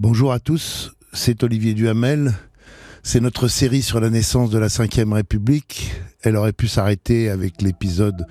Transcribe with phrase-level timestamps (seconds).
[0.00, 2.32] Bonjour à tous, c'est Olivier Duhamel.
[3.02, 5.90] C'est notre série sur la naissance de la Ve République.
[6.22, 8.24] Elle aurait pu s'arrêter avec l'épisode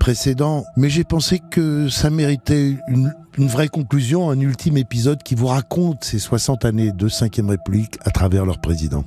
[0.00, 5.36] précédent, mais j'ai pensé que ça méritait une, une, vraie conclusion, un ultime épisode qui
[5.36, 9.04] vous raconte ces 60 années de Ve République à travers leur président.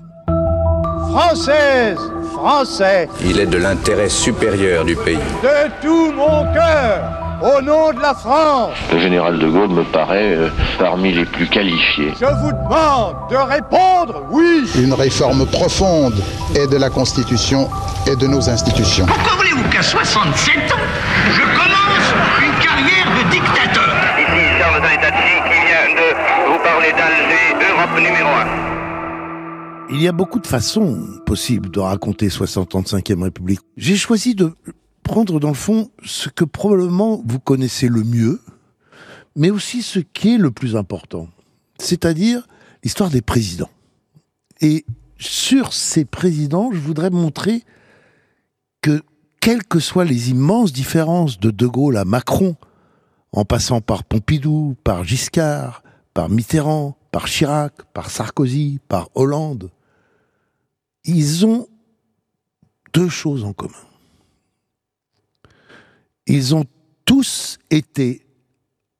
[1.09, 1.99] Française,
[2.31, 5.17] Français, Il est de l'intérêt supérieur du pays.
[5.43, 10.35] de tout mon cœur, au nom de la France, Le général de Gaulle me paraît
[10.35, 10.49] euh,
[10.79, 12.13] parmi les plus qualifiés.
[12.19, 14.69] je vous demande de répondre oui.
[14.77, 16.15] une réforme profonde
[16.55, 17.69] et de la Constitution
[18.07, 19.05] et de nos institutions.
[19.05, 20.75] Pourquoi voulez-vous qu'à 67 ans,
[21.33, 23.93] je commence une carrière de dictateur?
[24.19, 28.45] Ici Charles Donetazzi qui vient de vous parler d'Alger, Europe numéro 1.
[29.91, 33.59] Il y a beaucoup de façons possibles de raconter 65e République.
[33.77, 34.53] J'ai choisi de
[35.05, 38.41] prendre dans le fond ce que probablement vous connaissez le mieux,
[39.35, 41.29] mais aussi ce qui est le plus important,
[41.77, 42.47] c'est-à-dire
[42.83, 43.69] l'histoire des présidents.
[44.61, 44.83] Et
[45.19, 47.63] sur ces présidents, je voudrais montrer
[48.81, 49.03] que,
[49.39, 52.55] quelles que soient les immenses différences de De Gaulle à Macron,
[53.31, 55.83] en passant par Pompidou, par Giscard,
[56.15, 59.69] par Mitterrand, par Chirac, par Sarkozy, par Hollande,
[61.03, 61.67] ils ont
[62.93, 63.73] deux choses en commun.
[66.27, 66.65] Ils ont
[67.05, 68.25] tous été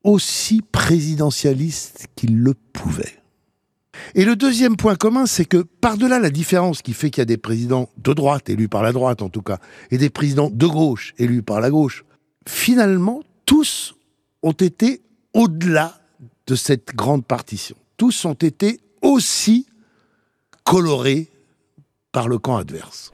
[0.03, 3.21] aussi présidentialistes qu'ils le pouvaient.
[4.13, 7.25] Et le deuxième point commun, c'est que par-delà la différence qui fait qu'il y a
[7.25, 9.57] des présidents de droite, élus par la droite en tout cas,
[9.89, 12.05] et des présidents de gauche, élus par la gauche,
[12.47, 13.95] finalement, tous
[14.43, 15.01] ont été
[15.33, 15.99] au-delà
[16.47, 17.75] de cette grande partition.
[17.97, 19.65] Tous ont été aussi
[20.63, 21.31] colorés
[22.11, 23.11] par le camp adverse.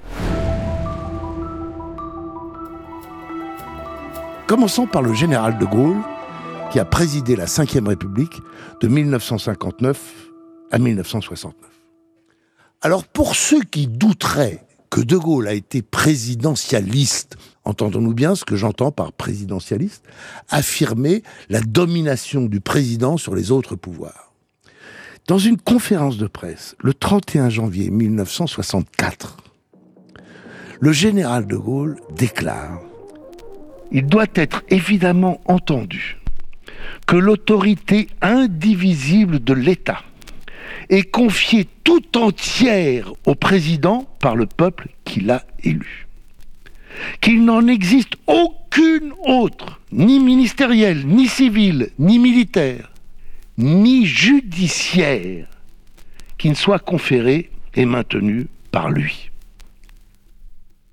[4.47, 6.01] Commençons par le général de Gaulle,
[6.71, 8.41] qui a présidé la Ve République
[8.81, 9.99] de 1959
[10.71, 11.53] à 1969.
[12.81, 18.57] Alors pour ceux qui douteraient que De Gaulle a été présidentialiste, entendons-nous bien ce que
[18.57, 20.03] j'entends par présidentialiste,
[20.49, 24.33] affirmer la domination du président sur les autres pouvoirs.
[25.27, 29.37] Dans une conférence de presse, le 31 janvier 1964,
[30.81, 32.81] le général de Gaulle déclare
[33.91, 36.17] Il doit être évidemment entendu
[37.07, 40.03] que l'autorité indivisible de l'État
[40.89, 46.07] est confiée tout entière au président par le peuple qui l'a élu.
[47.21, 52.91] Qu'il n'en existe aucune autre, ni ministérielle, ni civile, ni militaire,
[53.57, 55.47] ni judiciaire,
[56.37, 59.31] qui ne soit conférée et maintenue par lui.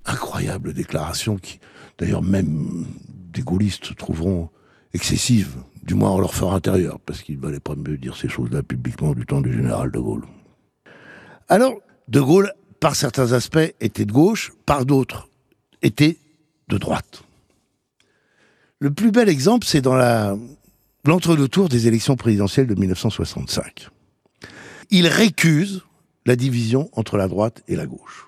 [0.05, 1.59] Incroyable déclaration qui,
[1.99, 2.85] d'ailleurs, même
[3.31, 4.49] des gaullistes trouveront
[4.93, 8.63] excessive, du moins en leur fort intérieur, parce qu'il valait pas mieux dire ces choses-là
[8.63, 10.23] publiquement du temps du général de Gaulle.
[11.47, 11.75] Alors,
[12.07, 15.29] de Gaulle, par certains aspects, était de gauche, par d'autres,
[15.81, 16.17] était
[16.69, 17.23] de droite.
[18.79, 19.97] Le plus bel exemple, c'est dans
[21.03, 23.89] l'entre-deux-tours des élections présidentielles de 1965.
[24.89, 25.83] Il récuse
[26.25, 28.27] la division entre la droite et la gauche.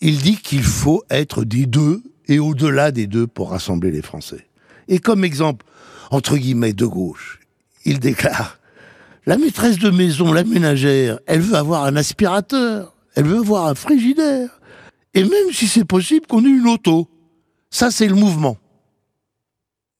[0.00, 4.46] Il dit qu'il faut être des deux et au-delà des deux pour rassembler les Français.
[4.88, 5.64] Et comme exemple,
[6.10, 7.40] entre guillemets, de gauche,
[7.84, 8.58] il déclare
[9.26, 13.74] La maîtresse de maison, la ménagère, elle veut avoir un aspirateur, elle veut avoir un
[13.74, 14.60] frigidaire,
[15.14, 17.08] et même si c'est possible qu'on ait une auto.
[17.70, 18.58] Ça, c'est le mouvement.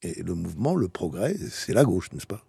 [0.02, 2.44] Et le mouvement, le progrès, c'est la gauche, n'est-ce pas?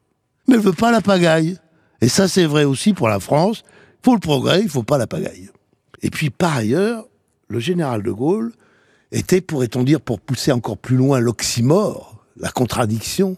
[0.47, 1.57] Mais elle veut pas la pagaille.
[2.01, 3.63] Et ça, c'est vrai aussi pour la France.
[4.01, 5.49] Il faut le progrès, il faut pas la pagaille.
[6.01, 7.07] Et puis, par ailleurs,
[7.47, 8.53] le général de Gaulle
[9.15, 13.37] était, pourrait-on dire, pour pousser encore plus loin l'oxymore, la contradiction,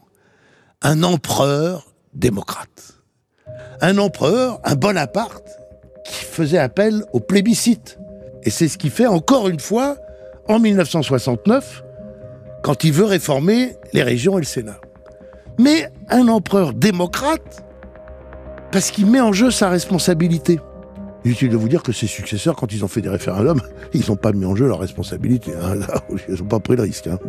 [0.82, 2.96] un empereur démocrate.
[3.82, 5.60] Un empereur, un Bonaparte,
[6.04, 8.00] qui faisait appel au plébiscite.
[8.44, 9.98] Et c'est ce qu'il fait encore une fois
[10.48, 11.84] en 1969,
[12.64, 14.80] quand il veut réformer les régions et le Sénat.
[15.59, 17.64] Mais un empereur démocrate,
[18.72, 20.59] parce qu'il met en jeu sa responsabilité.
[21.28, 23.59] Inutile de vous dire que ses successeurs, quand ils ont fait des référendums,
[23.94, 25.52] ils n'ont pas mis en jeu leur responsabilité.
[25.62, 25.76] hein.
[26.29, 27.08] Ils n'ont pas pris le risque.
[27.08, 27.20] hein.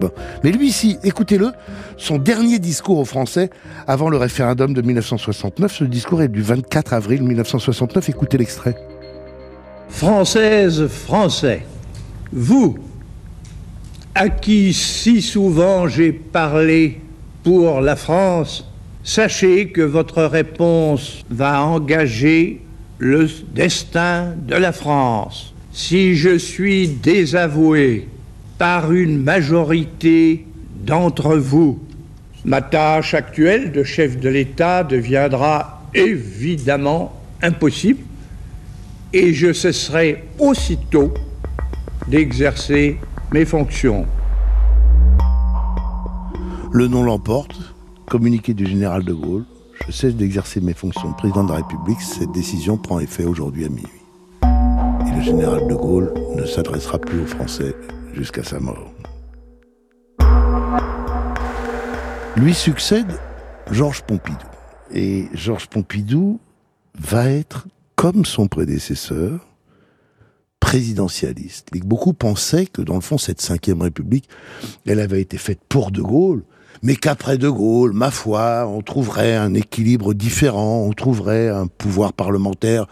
[0.44, 1.50] Mais lui, si, écoutez-le,
[1.96, 3.50] son dernier discours aux Français
[3.88, 8.08] avant le référendum de 1969, ce discours est du 24 avril 1969.
[8.08, 8.76] Écoutez l'extrait.
[9.88, 11.66] Françaises, Français,
[12.32, 12.78] vous,
[14.14, 17.00] à qui si souvent j'ai parlé
[17.42, 18.64] pour la France,
[19.02, 22.60] sachez que votre réponse va engager
[22.98, 25.54] le destin de la France.
[25.72, 28.08] Si je suis désavoué
[28.58, 30.44] par une majorité
[30.84, 31.78] d'entre vous,
[32.44, 37.12] ma tâche actuelle de chef de l'État deviendra évidemment
[37.42, 38.00] impossible
[39.12, 41.14] et je cesserai aussitôt
[42.08, 42.98] d'exercer
[43.32, 44.06] mes fonctions.
[46.72, 47.56] Le nom l'emporte,
[48.06, 49.44] communiqué du général de Gaulle,
[49.86, 53.64] je cesse d'exercer mes fonctions de président de la République, cette décision prend effet aujourd'hui
[53.64, 53.86] à minuit.
[54.42, 57.74] Et le général de Gaulle ne s'adressera plus aux Français
[58.14, 58.92] jusqu'à sa mort.
[62.36, 63.18] Lui succède
[63.70, 64.46] Georges Pompidou.
[64.92, 66.40] Et Georges Pompidou
[66.98, 67.66] va être,
[67.96, 69.46] comme son prédécesseur,
[70.60, 71.68] présidentialiste.
[71.74, 74.28] Et beaucoup pensaient que, dans le fond, cette Ve République,
[74.86, 76.44] elle avait été faite pour De Gaulle,
[76.82, 82.12] mais qu'après De Gaulle, ma foi, on trouverait un équilibre différent, on trouverait un pouvoir
[82.12, 82.86] parlementaire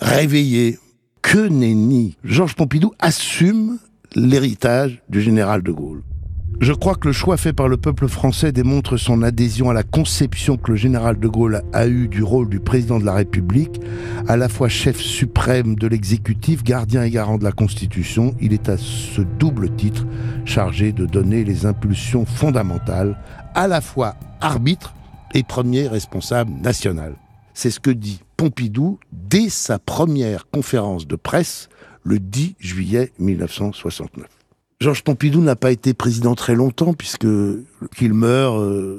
[0.00, 0.78] réveillé.
[1.22, 3.78] Que nenni Georges Pompidou assume
[4.14, 6.02] l'héritage du général De Gaulle.
[6.58, 9.82] Je crois que le choix fait par le peuple français démontre son adhésion à la
[9.82, 13.78] conception que le général de Gaulle a eue du rôle du président de la République,
[14.26, 18.34] à la fois chef suprême de l'exécutif, gardien et garant de la Constitution.
[18.40, 20.06] Il est à ce double titre
[20.46, 23.18] chargé de donner les impulsions fondamentales,
[23.54, 24.94] à la fois arbitre
[25.34, 27.16] et premier responsable national.
[27.52, 31.68] C'est ce que dit Pompidou dès sa première conférence de presse
[32.02, 34.35] le 10 juillet 1969.
[34.78, 37.26] Georges Pompidou n'a pas été président très longtemps puisque
[37.96, 38.98] qu'il meurt, euh,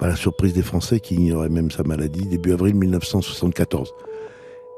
[0.00, 3.92] à la surprise des Français qui ignoraient même sa maladie, début avril 1974.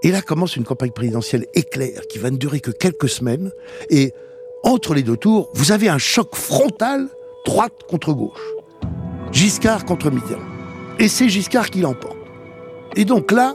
[0.02, 3.52] Et là commence une campagne présidentielle éclair qui va ne durer que quelques semaines.
[3.90, 4.12] Et
[4.64, 7.08] entre les deux tours, vous avez un choc frontal,
[7.46, 8.40] droite contre gauche.
[9.30, 10.42] Giscard contre Mitterrand.
[10.98, 12.16] Et c'est Giscard qui l'emporte.
[12.96, 13.54] Et donc là,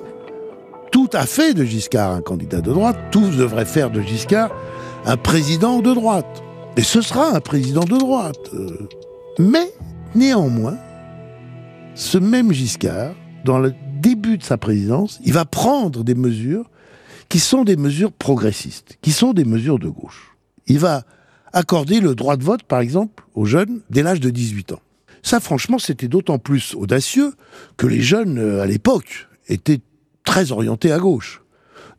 [0.93, 4.51] tout a fait de Giscard un candidat de droite, tout devrait faire de Giscard
[5.05, 6.42] un président de droite.
[6.75, 8.49] Et ce sera un président de droite.
[9.37, 9.71] Mais,
[10.15, 10.77] néanmoins,
[11.93, 13.13] ce même Giscard,
[13.45, 16.69] dans le début de sa présidence, il va prendre des mesures
[17.29, 20.35] qui sont des mesures progressistes, qui sont des mesures de gauche.
[20.67, 21.03] Il va
[21.51, 24.81] accorder le droit de vote, par exemple, aux jeunes dès l'âge de 18 ans.
[25.21, 27.33] Ça, franchement, c'était d'autant plus audacieux
[27.77, 29.81] que les jeunes, à l'époque, étaient
[30.23, 31.41] très orientés à gauche.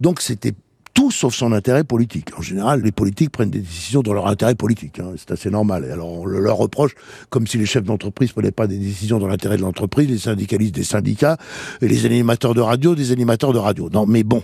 [0.00, 0.54] Donc c'était
[0.94, 2.30] tout sauf son intérêt politique.
[2.38, 5.00] En général, les politiques prennent des décisions dans leur intérêt politique.
[5.00, 5.12] Hein.
[5.16, 5.84] C'est assez normal.
[5.84, 6.92] Et alors, on le leur reproche,
[7.30, 10.74] comme si les chefs d'entreprise prenaient pas des décisions dans l'intérêt de l'entreprise, les syndicalistes
[10.74, 11.36] des syndicats,
[11.82, 13.90] et les animateurs de radio des animateurs de radio.
[13.92, 14.42] Non, mais bon.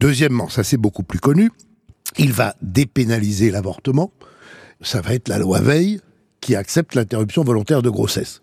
[0.00, 1.52] Deuxièmement, ça c'est beaucoup plus connu,
[2.18, 4.10] il va dépénaliser l'avortement.
[4.80, 6.00] Ça va être la loi Veil
[6.40, 8.40] qui accepte l'interruption volontaire de grossesse.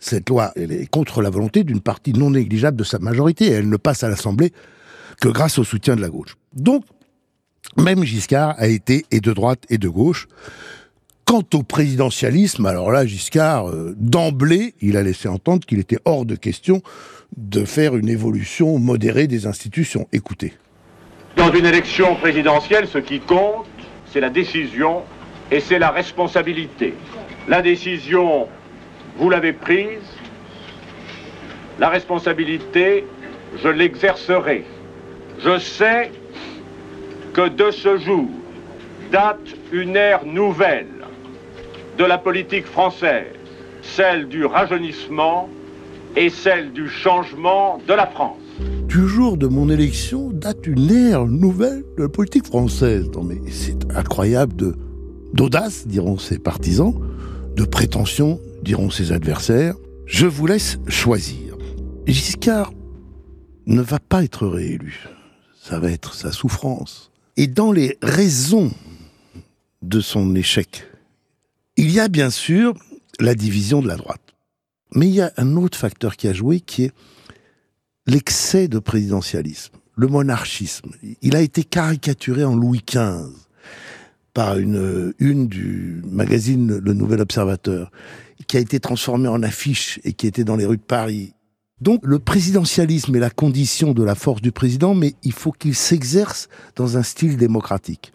[0.00, 3.68] Cette loi, elle est contre la volonté d'une partie non négligeable de sa majorité, elle
[3.68, 4.52] ne passe à l'Assemblée
[5.20, 6.36] que grâce au soutien de la gauche.
[6.52, 6.84] Donc,
[7.76, 10.26] même Giscard a été et de droite et de gauche.
[11.24, 16.24] Quant au présidentialisme, alors là, Giscard, euh, d'emblée, il a laissé entendre qu'il était hors
[16.24, 16.80] de question
[17.36, 20.08] de faire une évolution modérée des institutions.
[20.12, 20.54] Écoutez.
[21.36, 23.66] Dans une élection présidentielle, ce qui compte,
[24.10, 25.02] c'est la décision
[25.50, 26.94] et c'est la responsabilité.
[27.46, 28.48] La décision,
[29.18, 30.00] vous l'avez prise.
[31.78, 33.04] La responsabilité,
[33.62, 34.64] je l'exercerai.
[35.40, 36.10] Je sais
[37.32, 38.28] que de ce jour
[39.12, 40.88] date une ère nouvelle
[41.96, 43.26] de la politique française,
[43.82, 45.48] celle du rajeunissement
[46.16, 48.38] et celle du changement de la France.
[48.88, 53.08] Du jour de mon élection date une ère nouvelle de la politique française.
[53.14, 54.74] Non mais c'est incroyable de
[55.34, 56.94] d'audace, diront ses partisans,
[57.54, 59.74] de prétention, diront ses adversaires.
[60.06, 61.56] Je vous laisse choisir.
[62.06, 62.72] Giscard
[63.66, 65.17] ne va pas être réélu.
[65.68, 67.10] Ça va être sa souffrance.
[67.36, 68.72] Et dans les raisons
[69.82, 70.86] de son échec,
[71.76, 72.74] il y a bien sûr
[73.20, 74.34] la division de la droite.
[74.94, 76.92] Mais il y a un autre facteur qui a joué qui est
[78.06, 80.90] l'excès de présidentialisme, le monarchisme.
[81.20, 83.28] Il a été caricaturé en Louis XV
[84.32, 87.90] par une du magazine Le Nouvel Observateur,
[88.46, 91.34] qui a été transformée en affiche et qui était dans les rues de Paris.
[91.80, 95.74] Donc le présidentialisme est la condition de la force du président, mais il faut qu'il
[95.74, 98.12] s'exerce dans un style démocratique.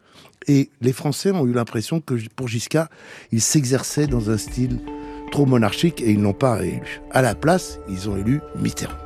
[0.47, 2.89] Et les Français ont eu l'impression que pour Giscard,
[3.31, 4.79] il s'exerçait dans un style
[5.31, 7.01] trop monarchique et ils n'ont pas réélu.
[7.11, 8.97] À la place, ils ont élu Mitterrand.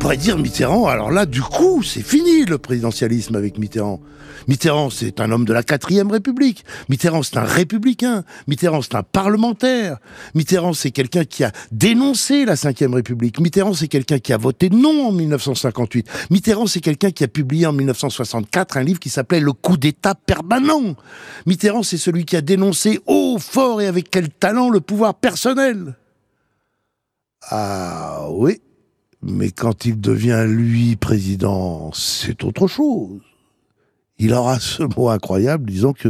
[0.00, 4.00] On pourrait dire Mitterrand, alors là, du coup, c'est fini le présidentialisme avec Mitterrand.
[4.48, 6.64] Mitterrand, c'est un homme de la quatrième République.
[6.88, 8.24] Mitterrand, c'est un républicain.
[8.46, 9.98] Mitterrand, c'est un parlementaire.
[10.34, 13.40] Mitterrand, c'est quelqu'un qui a dénoncé la cinquième République.
[13.40, 16.08] Mitterrand, c'est quelqu'un qui a voté non en 1958.
[16.30, 20.14] Mitterrand, c'est quelqu'un qui a publié en 1964 un livre qui s'appelait Le coup d'État
[20.14, 20.96] permanent.
[21.44, 25.94] Mitterrand, c'est celui qui a dénoncé haut, fort et avec quel talent le pouvoir personnel.
[27.50, 28.62] Ah oui,
[29.22, 33.20] mais quand il devient lui président, c'est autre chose.
[34.18, 36.08] Il aura ce mot incroyable disant que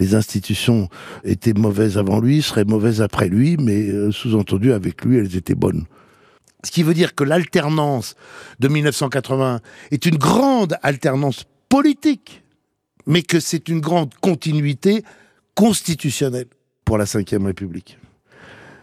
[0.00, 0.88] les institutions
[1.22, 5.54] étaient mauvaises avant lui, seraient mauvaises après lui, mais euh, sous-entendu avec lui, elles étaient
[5.54, 5.84] bonnes.
[6.64, 8.16] Ce qui veut dire que l'alternance
[8.58, 9.60] de 1980
[9.92, 12.42] est une grande alternance politique,
[13.06, 15.04] mais que c'est une grande continuité
[15.54, 16.46] constitutionnelle
[16.84, 17.98] pour la Ve République.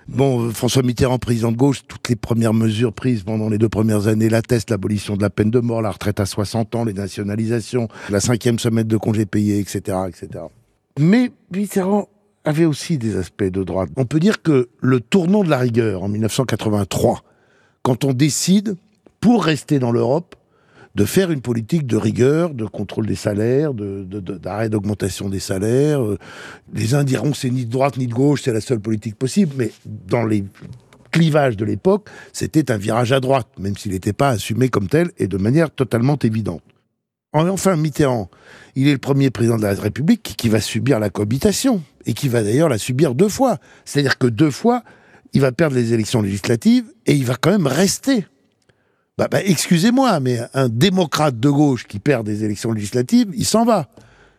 [0.08, 4.08] Bon, François Mitterrand, président de gauche, toutes les premières mesures prises pendant les deux premières
[4.08, 7.88] années l'attestent, l'abolition de la peine de mort, la retraite à 60 ans, les nationalisations,
[8.10, 10.46] la cinquième semaine de congés payés, etc., etc.
[11.00, 12.10] Mais Mitterrand
[12.44, 13.90] avait aussi des aspects de droite.
[13.96, 17.24] On peut dire que le tournant de la rigueur en 1983,
[17.82, 18.76] quand on décide,
[19.22, 20.36] pour rester dans l'Europe,
[20.96, 26.04] de faire une politique de rigueur, de contrôle des salaires, d'arrêt d'augmentation des salaires.
[26.04, 26.18] Euh,
[26.74, 29.54] les uns diront c'est ni de droite ni de gauche, c'est la seule politique possible,
[29.58, 30.44] mais dans les
[31.12, 35.12] clivages de l'époque, c'était un virage à droite, même s'il n'était pas assumé comme tel
[35.18, 36.62] et de manière totalement évidente.
[37.36, 38.30] Enfin, Mitterrand,
[38.76, 42.30] il est le premier président de la République qui va subir la cohabitation, et qui
[42.30, 43.58] va d'ailleurs la subir deux fois.
[43.86, 44.84] C'est-à-dire que deux fois,
[45.34, 48.28] il va perdre les élections législatives, et il va quand même rester
[49.18, 53.64] bah, bah, excusez-moi, mais un démocrate de gauche qui perd des élections législatives, il s'en
[53.64, 53.88] va.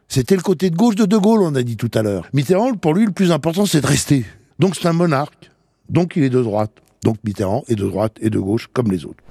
[0.09, 2.29] C'était le côté de gauche de De Gaulle, on a dit tout à l'heure.
[2.33, 4.25] Mitterrand, pour lui, le plus important, c'est de rester.
[4.59, 5.51] Donc c'est un monarque.
[5.89, 6.73] Donc il est de droite.
[7.03, 9.23] Donc Mitterrand est de droite et de gauche comme les autres.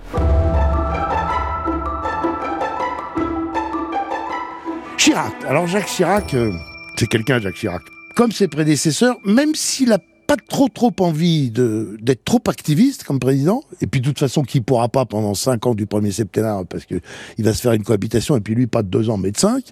[4.97, 5.33] Chirac.
[5.47, 6.53] Alors Jacques Chirac, euh,
[6.97, 7.81] c'est quelqu'un, Jacques Chirac.
[8.15, 9.99] Comme ses prédécesseurs, même s'il a
[10.35, 14.89] trop trop envie d'être trop activiste comme président, et puis de toute façon qui pourra
[14.89, 16.95] pas pendant cinq ans du premier septennat parce que
[17.37, 19.37] il va se faire une cohabitation et puis lui pas de deux ans mais de
[19.37, 19.65] cinq.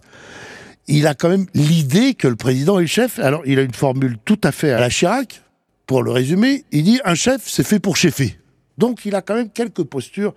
[0.88, 3.20] Il a quand même l'idée que le président est le chef.
[3.20, 5.42] Alors il a une formule tout à fait à la Chirac.
[5.86, 8.38] Pour le résumer, il dit un chef c'est fait pour chefer.
[8.78, 10.34] Donc il a quand même quelques postures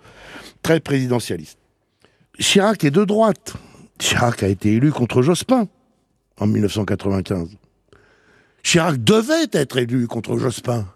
[0.61, 1.57] très présidentialistes.
[2.39, 3.53] Chirac est de droite.
[3.97, 5.67] Chirac a été élu contre Jospin
[6.37, 7.49] en 1995.
[8.65, 10.87] Chirac devait être élu contre Jospin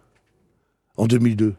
[0.97, 1.53] en 2002.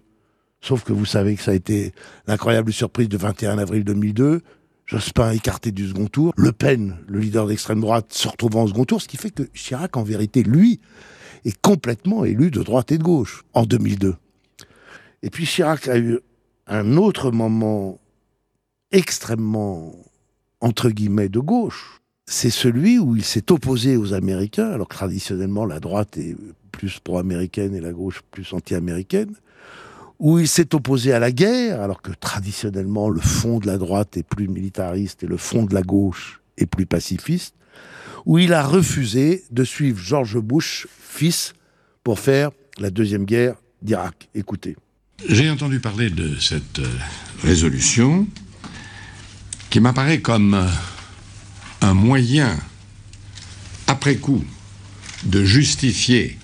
[0.60, 1.94] Sauf que vous savez que ça a été
[2.26, 4.40] l'incroyable surprise de 21 avril 2002.
[4.86, 6.32] Jospin écarté du second tour.
[6.36, 9.44] Le Pen, le leader d'extrême droite, se retrouvant au second tour, ce qui fait que
[9.54, 10.80] Chirac, en vérité, lui,
[11.44, 14.16] est complètement élu de droite et de gauche en 2002.
[15.22, 16.18] Et puis Chirac a eu
[16.66, 18.00] un autre moment
[18.90, 19.94] extrêmement,
[20.60, 21.99] entre guillemets, de gauche,
[22.30, 26.36] c'est celui où il s'est opposé aux Américains, alors que traditionnellement la droite est
[26.70, 29.34] plus pro-américaine et la gauche plus anti-américaine,
[30.20, 34.16] où il s'est opposé à la guerre, alors que traditionnellement le fond de la droite
[34.16, 37.56] est plus militariste et le fond de la gauche est plus pacifiste,
[38.26, 41.54] où il a refusé de suivre George Bush, fils,
[42.04, 44.28] pour faire la deuxième guerre d'Irak.
[44.36, 44.76] Écoutez.
[45.28, 46.88] J'ai entendu parler de cette euh,
[47.42, 48.28] résolution
[49.68, 50.66] qui m'apparaît comme euh,
[51.80, 52.58] un moyen,
[53.86, 54.44] après coup,
[55.24, 56.38] de justifier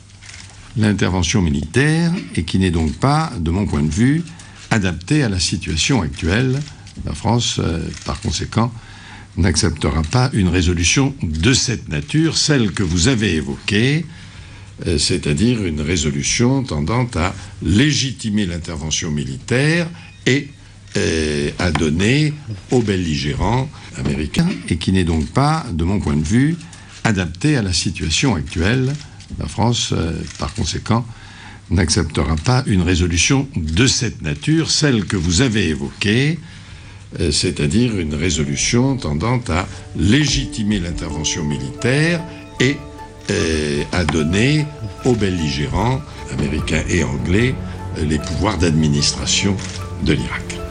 [0.76, 4.22] l'intervention militaire et qui n'est donc pas, de mon point de vue,
[4.70, 6.60] adapté à la situation actuelle.
[7.04, 8.72] La France, euh, par conséquent,
[9.36, 14.06] n'acceptera pas une résolution de cette nature, celle que vous avez évoquée,
[14.86, 19.88] euh, c'est-à-dire une résolution tendant à légitimer l'intervention militaire
[20.26, 20.48] et
[20.96, 22.32] euh, à donner
[22.70, 26.56] aux belligérants américains et qui n'est donc pas, de mon point de vue,
[27.04, 28.92] adapté à la situation actuelle.
[29.38, 31.04] La France, euh, par conséquent,
[31.70, 36.38] n'acceptera pas une résolution de cette nature, celle que vous avez évoquée,
[37.20, 42.22] euh, c'est-à-dire une résolution tendant à légitimer l'intervention militaire
[42.60, 42.76] et
[43.90, 44.64] à donner
[45.04, 46.00] aux belligérants
[46.32, 47.56] américains et anglais
[48.00, 49.56] les pouvoirs d'administration
[50.04, 50.65] de l'Irak.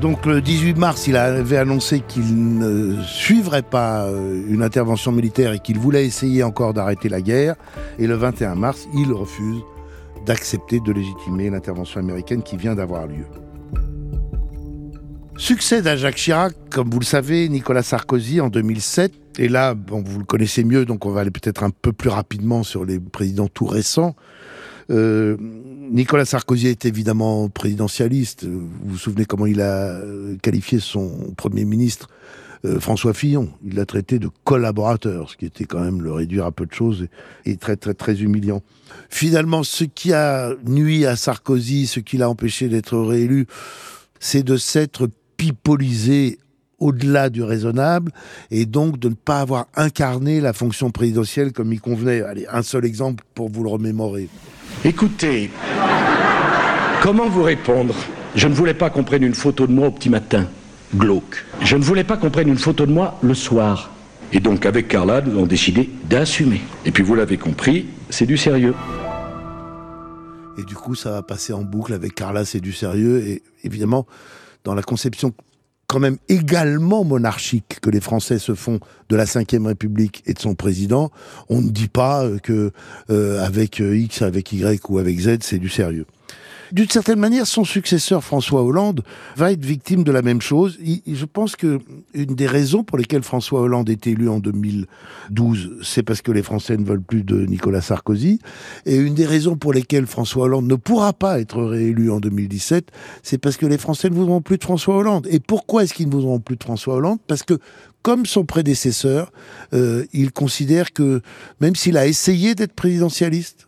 [0.00, 5.52] Donc le 18 mars, il avait annoncé qu'il ne suivrait pas euh, une intervention militaire
[5.52, 7.54] et qu'il voulait essayer encore d'arrêter la guerre.
[7.98, 9.62] Et le 21 mars, il refuse
[10.26, 13.24] d'accepter de légitimer l'intervention américaine qui vient d'avoir lieu.
[15.36, 19.12] Succède à Jacques Chirac, comme vous le savez, Nicolas Sarkozy en 2007.
[19.38, 22.62] Et là, vous le connaissez mieux, donc on va aller peut-être un peu plus rapidement
[22.62, 24.14] sur les présidents tout récents.
[24.90, 28.44] Euh, Nicolas Sarkozy est évidemment présidentialiste.
[28.44, 32.08] Vous vous souvenez comment il a euh, qualifié son Premier ministre
[32.64, 33.50] euh, François Fillon.
[33.64, 36.72] Il l'a traité de collaborateur, ce qui était quand même le réduire à peu de
[36.72, 37.06] choses
[37.44, 38.62] et, très très très humiliant.
[39.10, 43.46] Finalement, ce qui a nuit à Sarkozy, ce qui l'a empêché d'être réélu,
[44.20, 46.38] c'est de s'être pipolisé
[46.84, 48.12] au-delà du raisonnable
[48.50, 52.22] et donc de ne pas avoir incarné la fonction présidentielle comme il convenait.
[52.22, 54.28] Allez, un seul exemple pour vous le remémorer.
[54.84, 55.50] Écoutez,
[57.04, 57.94] Comment vous répondre?
[58.34, 60.46] Je ne voulais pas qu'on prenne une photo de moi au petit matin,
[60.96, 61.44] glauque.
[61.60, 63.90] Je ne voulais pas qu'on prenne une photo de moi le soir.
[64.32, 66.62] Et donc avec Carla, nous avons décidé d'assumer.
[66.86, 68.74] Et puis vous l'avez compris, c'est du sérieux.
[70.56, 73.22] Et du coup, ça va passer en boucle avec Carla, c'est du sérieux.
[73.26, 74.06] Et évidemment,
[74.64, 75.34] dans la conception
[75.86, 80.38] quand même également monarchique que les Français se font de la Ve République et de
[80.38, 81.10] son président,
[81.48, 82.72] on ne dit pas que
[83.10, 86.06] euh, avec X, avec Y ou avec Z, c'est du sérieux.
[86.72, 89.02] D'une certaine manière, son successeur François Hollande
[89.36, 90.78] va être victime de la même chose.
[90.80, 91.80] je pense que
[92.14, 96.42] une des raisons pour lesquelles François Hollande est élu en 2012, c'est parce que les
[96.42, 98.38] Français ne veulent plus de Nicolas Sarkozy.
[98.86, 102.90] Et une des raisons pour lesquelles François Hollande ne pourra pas être réélu en 2017,
[103.22, 105.26] c'est parce que les Français ne voudront plus de François Hollande.
[105.30, 107.18] Et pourquoi est-ce qu'ils ne voudront plus de François Hollande?
[107.26, 107.58] Parce que
[108.02, 109.32] comme son prédécesseur,
[109.72, 111.22] euh, il considère que
[111.60, 113.66] même s'il a essayé d'être présidentialiste,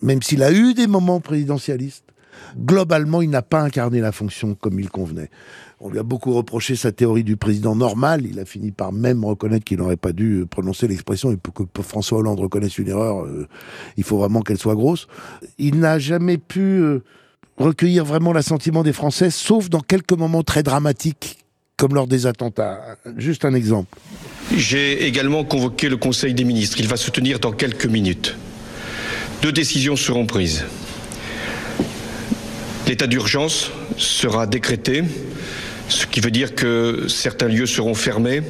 [0.00, 2.04] même s'il a eu des moments présidentialistes,
[2.58, 5.30] globalement, il n'a pas incarné la fonction comme il convenait.
[5.80, 8.24] On lui a beaucoup reproché sa théorie du président normal.
[8.24, 11.32] Il a fini par même reconnaître qu'il n'aurait pas dû prononcer l'expression.
[11.32, 13.46] Et pour que François Hollande reconnaisse une erreur, euh,
[13.96, 15.08] il faut vraiment qu'elle soit grosse.
[15.58, 17.02] Il n'a jamais pu euh,
[17.58, 21.44] recueillir vraiment l'assentiment des Français, sauf dans quelques moments très dramatiques,
[21.76, 22.96] comme lors des attentats.
[23.16, 23.98] Juste un exemple.
[24.56, 26.78] J'ai également convoqué le Conseil des ministres.
[26.78, 28.36] Il va se tenir dans quelques minutes.
[29.42, 30.64] Deux décisions seront prises.
[32.94, 35.02] L'état d'urgence sera décrété,
[35.88, 38.40] ce qui veut dire que certains lieux seront fermés,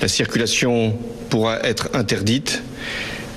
[0.00, 0.96] la circulation
[1.28, 2.62] pourra être interdite.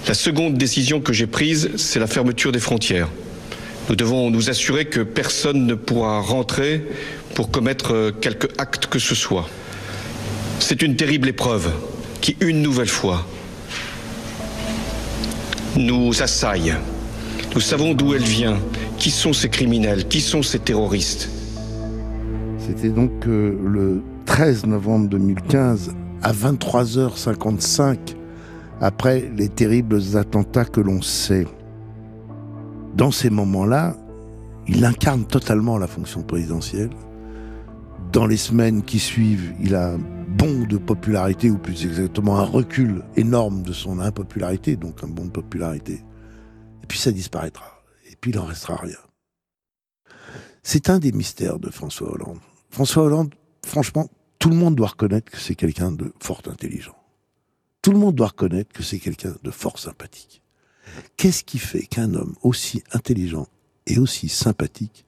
[0.07, 3.09] La seconde décision que j'ai prise, c'est la fermeture des frontières.
[3.89, 6.81] Nous devons nous assurer que personne ne pourra rentrer
[7.35, 9.49] pour commettre quelque acte que ce soit.
[10.59, 11.73] C'est une terrible épreuve
[12.21, 13.27] qui, une nouvelle fois,
[15.75, 16.73] nous assaille.
[17.53, 18.61] Nous savons d'où elle vient
[19.01, 20.07] qui sont ces criminels?
[20.07, 21.27] Qui sont ces terroristes?
[22.59, 27.97] C'était donc euh, le 13 novembre 2015 à 23h55
[28.79, 31.47] après les terribles attentats que l'on sait.
[32.95, 33.95] Dans ces moments-là,
[34.67, 36.91] il incarne totalement la fonction présidentielle.
[38.13, 42.45] Dans les semaines qui suivent, il a un bond de popularité, ou plus exactement un
[42.45, 46.03] recul énorme de son impopularité, donc un bond de popularité.
[46.83, 47.80] Et puis ça disparaîtra
[48.21, 48.97] puis il n'en restera rien.
[50.63, 52.39] C'est un des mystères de François Hollande.
[52.69, 53.33] François Hollande,
[53.65, 56.95] franchement, tout le monde doit reconnaître que c'est quelqu'un de fort intelligent.
[57.81, 60.41] Tout le monde doit reconnaître que c'est quelqu'un de fort sympathique.
[61.17, 63.47] Qu'est-ce qui fait qu'un homme aussi intelligent
[63.87, 65.05] et aussi sympathique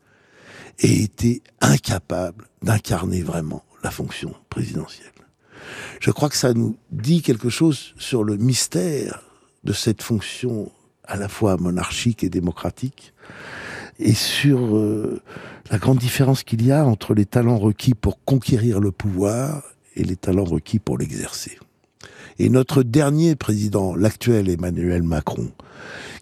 [0.80, 5.12] ait été incapable d'incarner vraiment la fonction présidentielle?
[6.00, 9.24] Je crois que ça nous dit quelque chose sur le mystère
[9.64, 10.72] de cette fonction
[11.06, 13.14] à la fois monarchique et démocratique,
[14.00, 15.22] et sur euh,
[15.70, 19.64] la grande différence qu'il y a entre les talents requis pour conquérir le pouvoir
[19.96, 21.58] et les talents requis pour l'exercer.
[22.40, 25.52] Et notre dernier président, l'actuel Emmanuel Macron,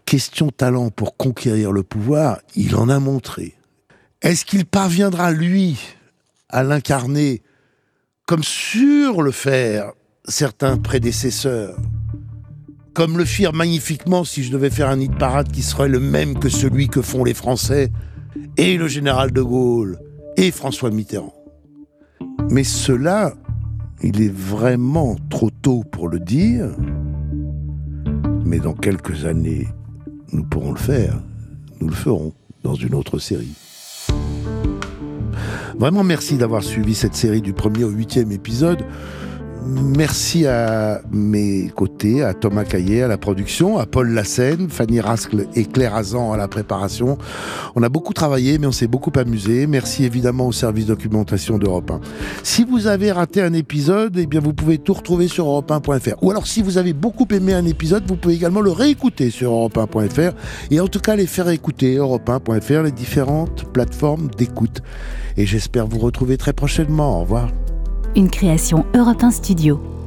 [0.06, 3.56] question talent pour conquérir le pouvoir, il en a montré.
[4.22, 5.80] Est-ce qu'il parviendra, lui,
[6.50, 7.42] à l'incarner
[8.28, 9.94] comme sur le faire
[10.26, 11.78] certains prédécesseurs?
[12.94, 16.38] Comme le firent magnifiquement si je devais faire un hit parade qui serait le même
[16.38, 17.92] que celui que font les Français
[18.58, 20.00] et le général de Gaulle
[20.38, 21.34] et François Mitterrand.
[22.50, 23.34] Mais cela,
[24.04, 26.76] il est vraiment trop tôt pour le dire,
[28.46, 29.68] mais dans quelques années,
[30.34, 31.22] nous pourrons le faire.
[31.80, 33.56] Nous le ferons dans une autre série.
[35.78, 38.84] Vraiment merci d'avoir suivi cette série du premier au huitième épisode.
[39.64, 45.46] Merci à mes côtés, à Thomas Caillet à la production, à Paul Lassène, Fanny Rascle
[45.56, 47.20] et Claire Azan à la préparation.
[47.76, 49.68] On a beaucoup travaillé, mais on s'est beaucoup amusé.
[49.68, 52.02] Merci évidemment au service documentation d'Europe 1.
[52.42, 56.24] Si vous avez raté un épisode, eh bien vous pouvez tout retrouver sur europe1.fr.
[56.24, 59.52] Ou alors si vous avez beaucoup aimé un épisode, vous pouvez également le réécouter sur
[59.52, 60.34] europe1.fr
[60.72, 64.82] et en tout cas les faire écouter europe1.fr, les différentes plateformes d'écoute.
[65.38, 67.20] Et j'espère vous retrouver très prochainement.
[67.20, 67.52] Au revoir
[68.16, 70.01] une création Europe Studio.